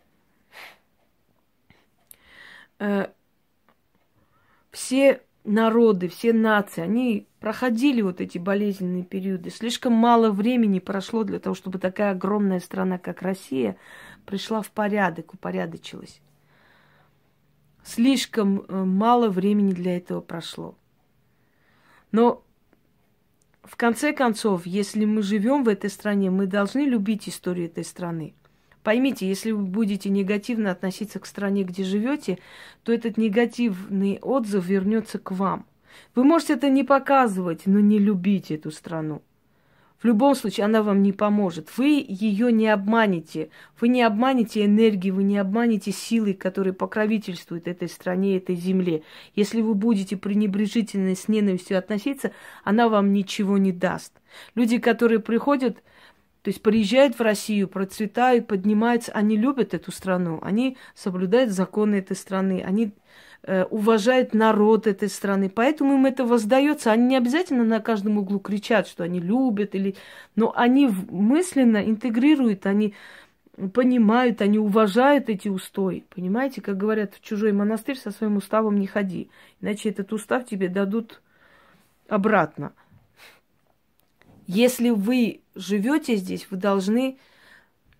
[2.79, 3.07] э,
[4.71, 9.49] все народы, все нации, они проходили вот эти болезненные периоды.
[9.49, 13.77] Слишком мало времени прошло для того, чтобы такая огромная страна, как Россия,
[14.25, 16.21] пришла в порядок, упорядочилась.
[17.84, 20.75] Слишком э, мало времени для этого прошло.
[22.12, 22.43] Но
[23.63, 28.36] в конце концов, если мы живем в этой стране, мы должны любить историю этой страны.
[28.84, 32.39] Поймите, если вы будете негативно относиться к стране, где живете,
[32.84, 35.65] то этот негативный отзыв вернется к вам.
[36.15, 39.22] Вы можете это не показывать, но не любить эту страну.
[40.02, 41.78] В любом случае, она вам не поможет.
[41.78, 43.52] Вы ее не обманете.
[43.80, 49.04] Вы не обманете энергией, вы не обманете силой, которые покровительствуют этой стране, этой земле.
[49.36, 52.32] Если вы будете пренебрежительно с ненавистью относиться,
[52.63, 54.13] она вам ничего не даст.
[54.56, 55.84] Люди, которые приходят
[56.41, 62.15] то есть приезжают в Россию, процветают, поднимаются, они любят эту страну, они соблюдают законы этой
[62.15, 62.93] страны, они
[63.43, 66.91] э, уважают народ этой страны, поэтому им это воздается.
[66.91, 69.95] Они не обязательно на каждом углу кричат, что они любят, или...
[70.36, 72.95] но они мысленно интегрируют, они
[73.73, 76.06] понимают, они уважают эти устои.
[76.10, 79.30] Понимаете, как говорят, в чужой монастырь со своим уставом не ходи,
[79.62, 81.21] иначе этот устав тебе дадут
[82.08, 82.73] обратно.
[84.53, 87.17] Если вы живете здесь, вы должны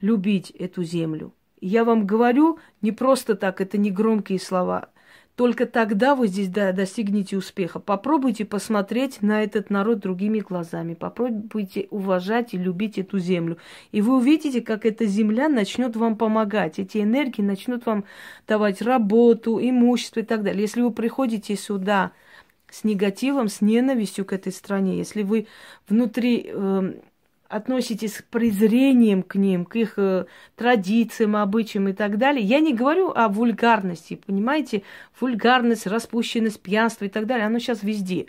[0.02, 1.34] любить эту землю.
[1.62, 4.90] Я вам говорю не просто так, это не громкие слова.
[5.38, 7.80] Только тогда вы здесь да, достигнете успеха.
[7.80, 10.94] Попробуйте посмотреть на этот народ другими глазами.
[10.94, 13.58] Попробуйте уважать и любить эту землю.
[13.94, 16.80] И вы увидите, как эта земля начнет вам помогать.
[16.80, 18.04] Эти энергии начнут вам
[18.46, 20.64] давать работу, имущество и так далее.
[20.64, 22.12] Если вы приходите сюда
[22.72, 25.48] с негативом, с ненавистью к этой стране, если вы
[25.88, 26.94] внутри э,
[27.50, 32.74] относитесь с презрением к ним, к их э, традициям, обычаям и так далее, я не
[32.74, 34.84] говорю о вульгарности, понимаете,
[35.20, 38.28] вульгарность, распущенность, пьянство и так далее, оно сейчас везде.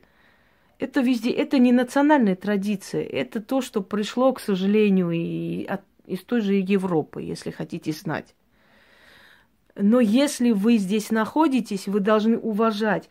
[0.78, 6.20] Это везде, это не национальная традиция, это то, что пришло, к сожалению, и от, из
[6.24, 8.34] той же Европы, если хотите знать.
[9.76, 13.08] Но если вы здесь находитесь, вы должны уважать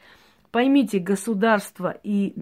[0.52, 2.36] Поймите, государство и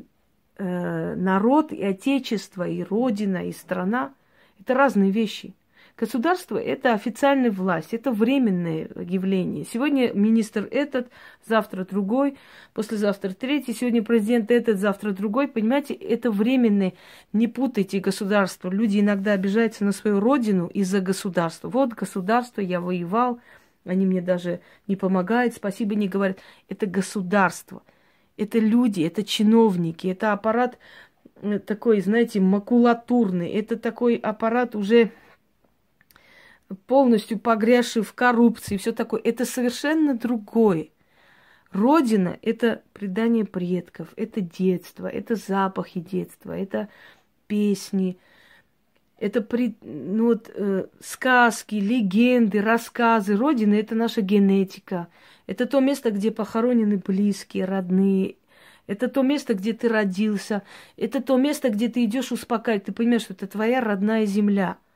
[0.57, 4.13] э, народ, и отечество, и родина, и страна–
[4.59, 5.53] это разные вещи.
[5.99, 9.65] Государство– это официальная власть, это временное явление.
[9.65, 11.09] Сегодня министр этот,
[11.45, 12.37] завтра другой,
[12.73, 15.49] послезавтра третий, сегодня президент этот, завтра другой.
[15.49, 16.93] Понимаете, это временное.
[17.33, 18.69] Не путайте государство.
[18.69, 21.67] Люди иногда обижаются на свою родину из-за государства.
[21.67, 23.41] Вот государство, я воевал,
[23.83, 26.37] они мне даже не помогают, спасибо не говорят.
[26.69, 27.83] Это государство,
[28.39, 30.77] это люди, это чиновники, это аппарат
[31.41, 35.11] э, такой, знаете, макулатурный, это такой аппарат уже
[36.87, 39.21] полностью погрязший в коррупции, все такое.
[39.23, 40.89] Это совершенно другое.
[41.71, 46.89] Родина– это предание предков, это детство, это запахи детства, это
[47.47, 48.17] песни,
[49.19, 53.35] это при, ну вот, э, сказки, легенды, рассказы.
[53.35, 55.09] Родина– это наша генетика.
[55.49, 58.35] Это то место, где похоронены близкие, родные.
[58.85, 60.61] Это то место, где ты родился.
[60.95, 62.85] Это то место, где ты идешь успокаивать.
[62.85, 64.77] Ты понимаешь, что это твоя родная земля–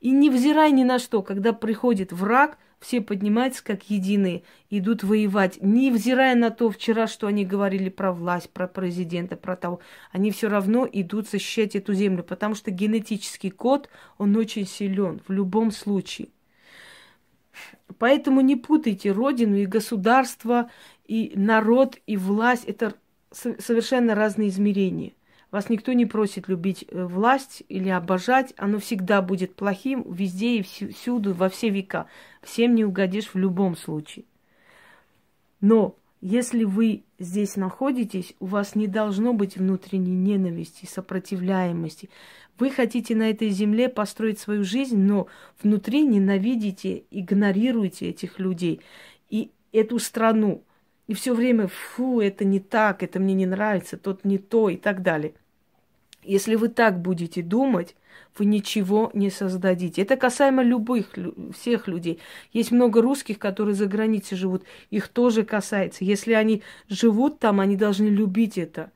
[0.00, 5.58] и невзирая ни на что, когда приходит враг, все поднимаются как единые, идут воевать.
[5.62, 9.80] Невзирая на то вчера, что они говорили про власть, про президента, про того,
[10.12, 13.88] они все равно идут защищать эту землю, потому что генетический код,
[14.18, 16.28] он очень силен в любом случае.
[17.98, 20.70] Поэтому не путайте родину и государство,
[21.06, 22.64] и народ, и власть.
[22.64, 22.94] Это
[23.32, 25.12] совершенно разные измерения.
[25.50, 28.52] Вас никто не просит любить э, власть или обожать.
[28.56, 32.06] Оно всегда будет плохим везде и всюду, во все века.
[32.42, 34.24] Всем не угодишь в любом случае.
[35.60, 42.10] Но если вы здесь находитесь, у вас не должно быть внутренней ненависти, сопротивляемости.
[42.58, 45.26] Вы хотите на этой земле построить свою жизнь, но
[45.62, 48.80] внутри ненавидите, игнорируете этих людей
[49.28, 50.62] и эту страну.
[51.06, 54.76] И все время, фу, это не так, это мне не нравится, тот не то и
[54.76, 55.34] так далее.
[56.22, 57.94] Если вы так будете думать,
[58.36, 60.02] вы ничего не создадите.
[60.02, 61.14] Это касаемо любых,
[61.54, 62.18] всех людей.
[62.52, 64.64] Есть много русских, которые за границей живут.
[64.90, 66.04] Их тоже касается.
[66.04, 68.90] Если они живут там, они должны любить это.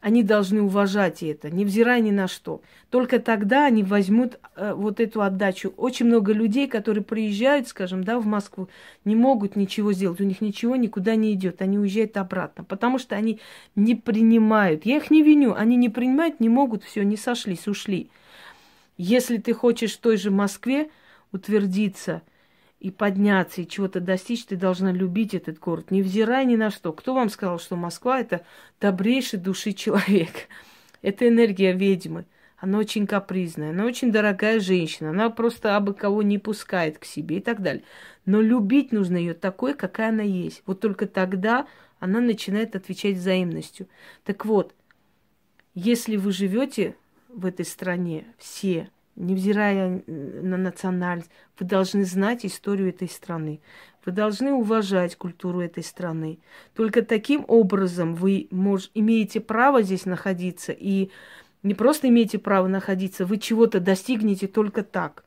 [0.00, 2.62] Они должны уважать это, невзирая ни на что.
[2.90, 5.72] Только тогда они возьмут э, вот эту отдачу.
[5.76, 8.68] Очень много людей, которые приезжают, скажем, да, в Москву,
[9.04, 10.20] не могут ничего сделать.
[10.20, 11.60] У них ничего никуда не идет.
[11.60, 13.40] Они уезжают обратно, потому что они
[13.74, 14.86] не принимают.
[14.86, 15.54] Я их не виню.
[15.54, 18.10] Они не принимают, не могут, все, не сошлись, ушли.
[18.98, 20.90] Если ты хочешь в той же Москве
[21.32, 22.22] утвердиться–
[22.80, 26.92] и подняться, и чего-то достичь, ты должна любить этот город, невзирая ни на что.
[26.92, 28.44] Кто вам сказал, что Москва– это
[28.80, 30.48] добрейший души человек?
[31.02, 32.24] Это энергия ведьмы.
[32.58, 37.36] Она очень капризная, она очень дорогая женщина, она просто абы кого не пускает к себе
[37.36, 37.84] и так далее.
[38.24, 40.62] Но любить нужно ее такой, какая она есть.
[40.66, 41.66] Вот только тогда
[42.00, 43.88] она начинает отвечать взаимностью.
[44.24, 44.74] Так вот,
[45.74, 46.96] если вы живете
[47.28, 53.60] в этой стране все, невзирая на национальность, вы должны знать историю этой страны.
[54.04, 56.38] Вы должны уважать культуру этой страны.
[56.74, 60.72] Только таким образом вы мож, имеете право здесь находиться.
[60.72, 61.10] И
[61.62, 65.24] не просто имеете право находиться, вы чего-то достигнете только так.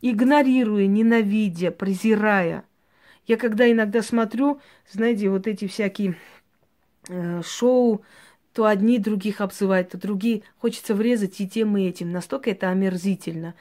[0.00, 2.64] Игнорируя, ненавидя, презирая.
[3.26, 6.16] Я когда иногда смотрю, знаете, вот эти всякие
[7.08, 8.02] э, шоу,
[8.54, 10.42] то одни других обзывают, то другие.
[10.58, 12.12] Хочется врезать и тем, и этим.
[12.12, 13.54] Настолько это омерзительно.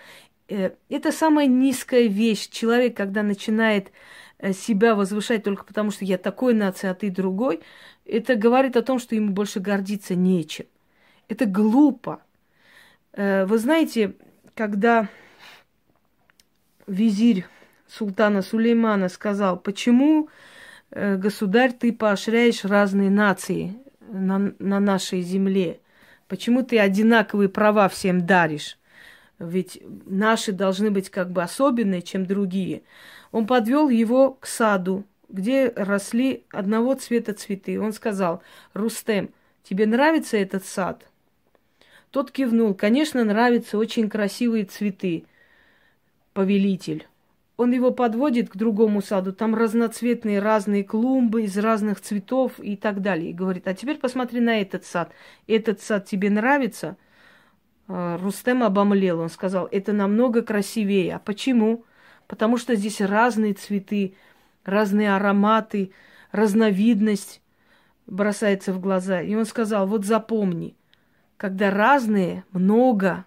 [0.47, 2.47] Э, это самая низкая вещь.
[2.49, 3.91] Человек, когда начинает
[4.37, 7.61] э, себя возвышать только потому, что я такой нации, а ты другой,
[8.05, 10.65] это говорит о том, что ему больше гордиться нечем.
[11.27, 12.21] Это глупо.
[13.13, 14.13] Э, вы знаете,
[14.53, 15.09] когда
[16.85, 17.47] визирь
[17.87, 20.29] султана Сулеймана сказал, почему,
[20.91, 23.75] государь, ты поощряешь разные нации,
[24.13, 25.79] на, на нашей земле?
[26.27, 28.77] Почему ты одинаковые права всем даришь?
[29.39, 32.83] Ведь наши должны быть как бы особенные, чем другие.
[33.31, 37.79] Он подвел его к саду, где росли одного цвета цветы.
[37.79, 38.41] Он сказал,
[38.73, 39.31] Рустем,
[39.63, 41.05] тебе нравится этот сад?
[42.11, 45.25] Тот кивнул, конечно, нравятся очень красивые цветы,
[46.33, 47.07] повелитель
[47.55, 53.01] он его подводит к другому саду, там разноцветные разные клумбы из разных цветов и так
[53.01, 53.29] далее.
[53.29, 55.11] И говорит, а теперь посмотри на этот сад.
[55.47, 56.97] Этот сад тебе нравится?
[57.87, 61.15] А, Рустем обомлел, он сказал, это намного красивее.
[61.15, 61.85] А почему?
[62.27, 64.15] Потому что здесь разные цветы,
[64.65, 65.91] разные ароматы,
[66.31, 67.41] разновидность
[68.07, 69.21] бросается в глаза.
[69.21, 70.75] И он сказал, вот запомни,
[71.37, 73.25] когда разные, много,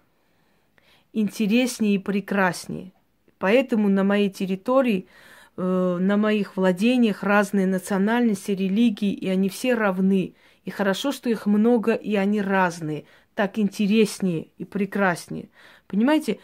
[1.13, 2.91] интереснее и прекраснее.
[3.39, 5.07] Поэтому на моей территории
[5.55, 10.35] э, на моих владениях разные национальности, религии, и они все равны.
[10.65, 13.05] И хорошо, что их много, и они разные.
[13.35, 15.49] Так интереснее и прекраснее.
[15.87, 16.39] Понимаете?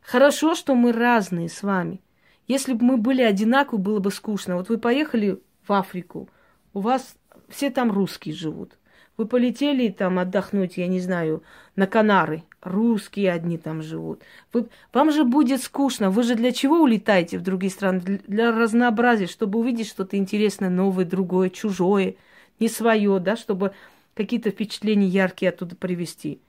[0.00, 2.00] Хорошо, что мы разные с вами.
[2.48, 4.56] Если бы мы были одинаковы, было бы скучно.
[4.56, 6.28] Вот вы поехали в Африку,
[6.74, 7.16] у вас
[7.48, 8.78] все там русские живут.
[9.16, 11.42] Вы полетели там отдохнуть, я не знаю,
[11.76, 12.44] на Канары.
[12.62, 14.22] Русские одни там живут.
[14.52, 16.10] Вы, вам же будет скучно.
[16.10, 18.20] Вы же для чего улетаете в другие страны?
[18.28, 22.14] Для, разнообразия, чтобы увидеть что-то интересное, новое, другое, чужое,
[22.60, 23.72] не свое, да, чтобы
[24.14, 26.40] какие-то впечатления яркие оттуда привести.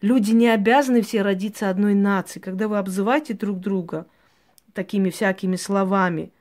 [0.00, 2.42] Люди не обязаны все родиться одной нацией.
[2.42, 4.06] Когда вы обзываете друг друга
[4.72, 6.32] такими всякими словами,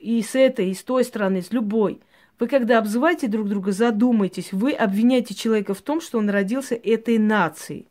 [0.00, 2.00] и с этой, и с той стороны, с любой–
[2.38, 4.52] вы когда обзываете друг друга, задумайтесь.
[4.52, 7.86] Вы обвиняете человека в том, что он родился этой нацией.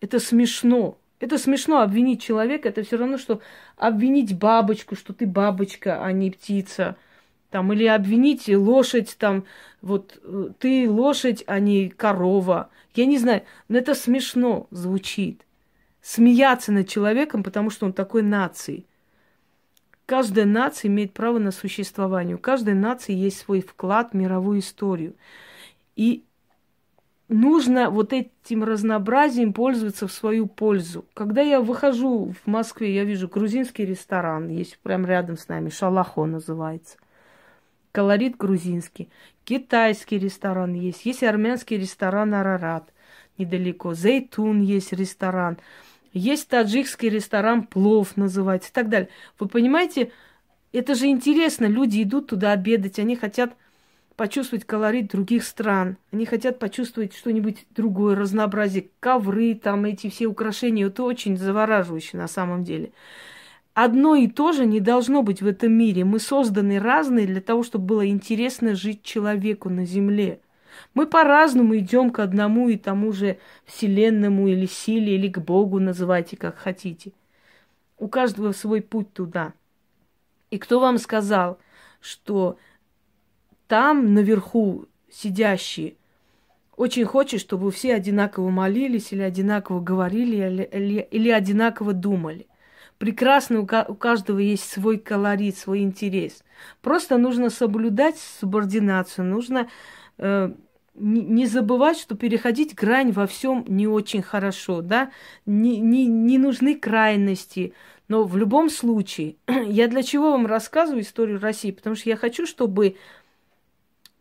[0.00, 0.98] Это смешно.
[1.20, 2.68] Это смешно обвинить человека.
[2.68, 3.40] Это все равно, что
[3.76, 6.96] обвинить бабочку, что ты бабочка, а не птица.
[7.50, 9.44] Там, или обвинить лошадь, там,
[9.80, 10.20] вот
[10.58, 12.70] ты лошадь, а не корова.
[12.94, 15.46] Я не знаю, но это смешно звучит.
[16.00, 18.84] Смеяться над человеком, потому что он такой нации.
[20.06, 22.36] Каждая нация имеет право на существование.
[22.36, 25.14] У каждой нации есть свой вклад в мировую историю.
[25.96, 26.24] И
[27.28, 31.04] нужно вот этим разнообразием пользоваться в свою пользу.
[31.14, 36.26] Когда я выхожу в Москве, я вижу грузинский ресторан, есть прямо рядом с нами, Шалахо
[36.26, 36.98] называется.
[37.92, 39.10] Колорит грузинский.
[39.44, 42.92] Китайский ресторан есть, есть армянский ресторан Арарат
[43.38, 43.94] недалеко.
[43.94, 45.58] Зейтун есть ресторан.
[46.12, 49.08] Есть таджикский ресторан, плов называется и так далее.
[49.38, 50.12] Вы понимаете,
[50.72, 51.66] это же интересно.
[51.66, 53.54] Люди идут туда обедать, они хотят
[54.16, 55.96] почувствовать колорит других стран.
[56.12, 58.90] Они хотят почувствовать что-нибудь другое, разнообразие.
[59.00, 60.86] Ковры, там эти все украшения.
[60.86, 62.92] Это очень завораживающе на самом деле.
[63.74, 66.04] Одно и то же не должно быть в этом мире.
[66.04, 70.41] Мы созданы разные для того, чтобы было интересно жить человеку на земле.
[70.94, 76.36] Мы по-разному идем к одному и тому же вселенному или силе, или к Богу, называйте
[76.36, 77.12] как хотите.
[77.98, 79.52] У каждого свой путь туда.
[80.50, 81.58] И кто вам сказал,
[82.00, 82.58] что
[83.68, 85.94] там наверху сидящие
[86.76, 92.46] очень хочет, чтобы все одинаково молились или одинаково говорили или, или, или одинаково думали.
[92.98, 96.44] Прекрасно, у, у каждого есть свой колорит, свой интерес.
[96.80, 99.68] Просто нужно соблюдать субординацию, нужно
[100.94, 105.10] не забывать, что переходить грань во всем не очень хорошо, да,
[105.46, 107.72] не, не, не нужны крайности.
[108.08, 109.36] Но в любом случае,
[109.66, 111.70] я для чего вам рассказываю историю России?
[111.70, 112.96] Потому что я хочу, чтобы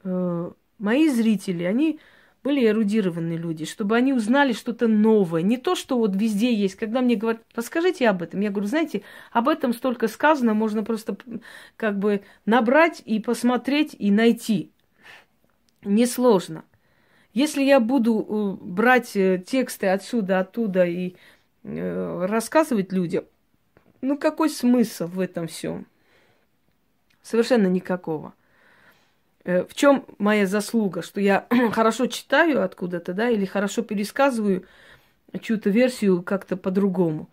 [0.03, 1.99] э, мои зрители, они
[2.43, 5.41] были эрудированные люди, чтобы они узнали что-то новое.
[5.43, 6.75] Не то, что вот везде есть.
[6.75, 8.39] Когда мне говорят, расскажите об этом.
[8.39, 11.17] Я говорю, знаете, об этом столько сказано, можно просто
[11.75, 14.71] как бы набрать и посмотреть и найти
[15.83, 16.63] несложно.
[17.33, 21.15] Если я буду э, брать э, тексты отсюда, оттуда и
[21.63, 23.23] э, рассказывать людям,
[24.01, 25.85] ну какой смысл в этом всем?
[27.21, 28.33] Совершенно никакого.
[29.43, 31.01] В чем моя заслуга?
[31.01, 34.65] Что я хорошо читаю откуда-то, да, или хорошо пересказываю
[35.39, 37.29] чью-то версию как-то по-другому.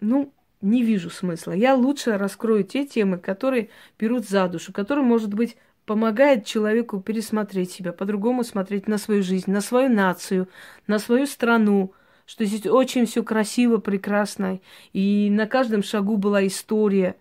[0.00, 1.52] Ну, не вижу смысла.
[1.52, 5.56] Я лучше раскрою те темы, которые берут за душу, которые, может быть,
[5.90, 10.48] помогает человеку пересмотреть себя, по-другому смотреть на свою жизнь, на свою нацию,
[10.86, 11.94] на свою страну,
[12.26, 14.60] что здесь очень все красиво, прекрасно,
[14.92, 17.16] и на каждом шагу была история,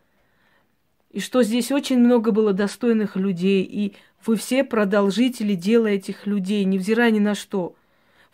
[1.10, 6.64] и что здесь очень много было достойных людей, и вы все продолжители дела этих людей,
[6.64, 7.76] невзирая ни на что.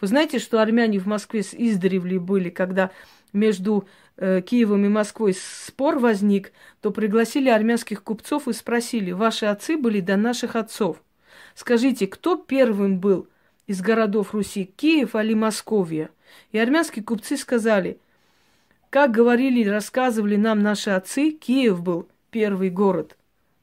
[0.01, 2.91] Вы знаете, что армяне в Москве с издревле были, когда
[3.33, 3.87] между
[4.17, 10.01] э, Киевом и Москвой спор возник, то пригласили армянских купцов и спросили, ваши отцы были
[10.01, 11.01] до наших отцов.
[11.53, 13.27] Скажите, кто первым был
[13.67, 16.09] из городов Руси, Киев или Московия?
[16.51, 17.99] И армянские купцы сказали,
[18.89, 23.17] как говорили и рассказывали нам наши отцы, Киев был первый город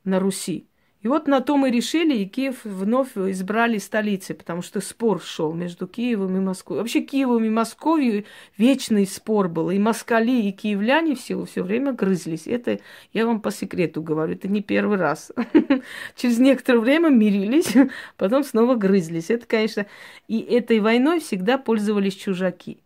[0.04, 0.66] на Руси.
[1.02, 5.52] И вот на то мы решили, и Киев вновь избрали столицей, потому что спор шел
[5.52, 6.78] между Киевом и Москвой.
[6.78, 8.24] Вообще Киевом и Москвой
[8.56, 9.70] вечный спор был.
[9.70, 12.46] И москали, и киевляне все, все время грызлись.
[12.46, 12.78] Это
[13.12, 15.32] я вам по секрету говорю, это не первый раз.
[16.16, 17.74] Через некоторое время мирились,
[18.16, 19.28] потом снова грызлись.
[19.28, 19.86] Это, конечно,
[20.28, 22.78] и этой войной всегда пользовались чужаки.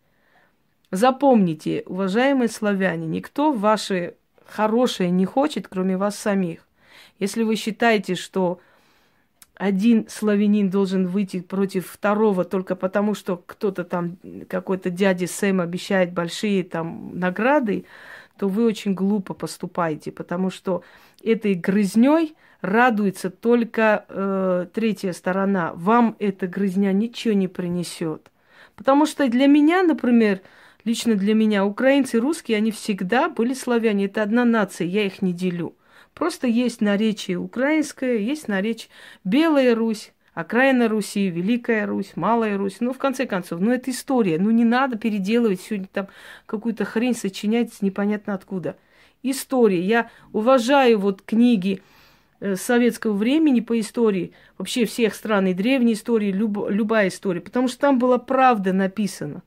[0.89, 6.66] Запомните, уважаемые славяне, никто ваше хорошее не хочет, кроме вас самих.
[7.19, 8.59] Если вы считаете, что
[9.55, 16.13] один славянин должен выйти против второго только потому, что кто-то там, какой-то дядя Сэм обещает
[16.13, 17.85] большие там награды,
[18.37, 20.83] то вы очень глупо поступаете, потому что
[21.23, 25.73] этой грызней радуется только э, третья сторона.
[25.73, 28.31] Вам эта грызня ничего не принесет.
[28.75, 30.41] Потому что для меня, например,
[30.83, 34.05] лично для меня, украинцы и русские, они всегда были славяне.
[34.05, 35.76] Это одна нация, я их не делю.
[36.17, 38.89] Просто есть наречие украинское, есть наречие
[39.23, 42.77] Белая Русь, окраина Руси, Великая Русь, Малая Русь.
[42.79, 44.39] Ну, в конце концов, ну, это история.
[44.39, 46.07] Ну, не надо переделывать сегодня там
[46.47, 48.77] какую-то хрень сочинять непонятно откуда.
[49.21, 49.79] История.
[49.79, 51.83] Я уважаю вот книги
[52.39, 57.67] э, советского времени по истории, вообще всех стран и древней истории, люб, любая история, потому
[57.67, 59.43] что там была правда написана.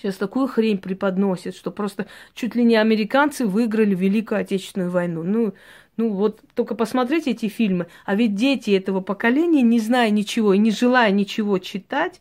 [0.00, 5.22] Сейчас такую хрень преподносят, что просто чуть ли не американцы выиграли Великую Отечественную войну.
[5.22, 5.52] Ну,
[5.96, 7.86] ну вот только посмотрите эти фильмы.
[8.04, 12.20] А ведь дети этого поколения, не зная ничего и не желая ничего читать,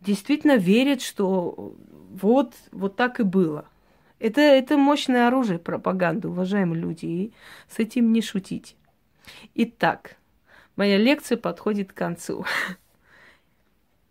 [0.00, 1.74] действительно верят, что
[2.10, 3.66] вот, вот так и было.
[4.18, 7.32] Это, это мощное оружие пропаганды, уважаемые люди, и
[7.68, 8.74] с этим не шутите.
[9.54, 10.16] Итак,
[10.76, 12.44] моя лекция подходит к концу.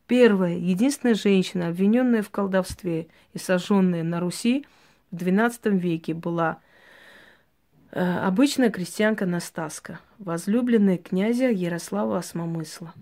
[0.07, 4.65] Первая, единственная женщина, обвиненная в колдовстве и сожженная на Руси
[5.11, 6.59] в XII веке, была
[7.91, 12.93] обычная крестьянка Настаска, возлюбленная князя Ярослава Осмомысла.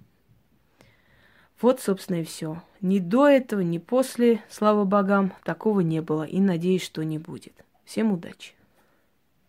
[1.61, 2.61] Вот, собственно, и все.
[2.81, 6.23] Ни до этого, ни после, слава богам, такого не было.
[6.23, 7.53] И надеюсь, что не будет.
[7.85, 8.56] Всем удачи!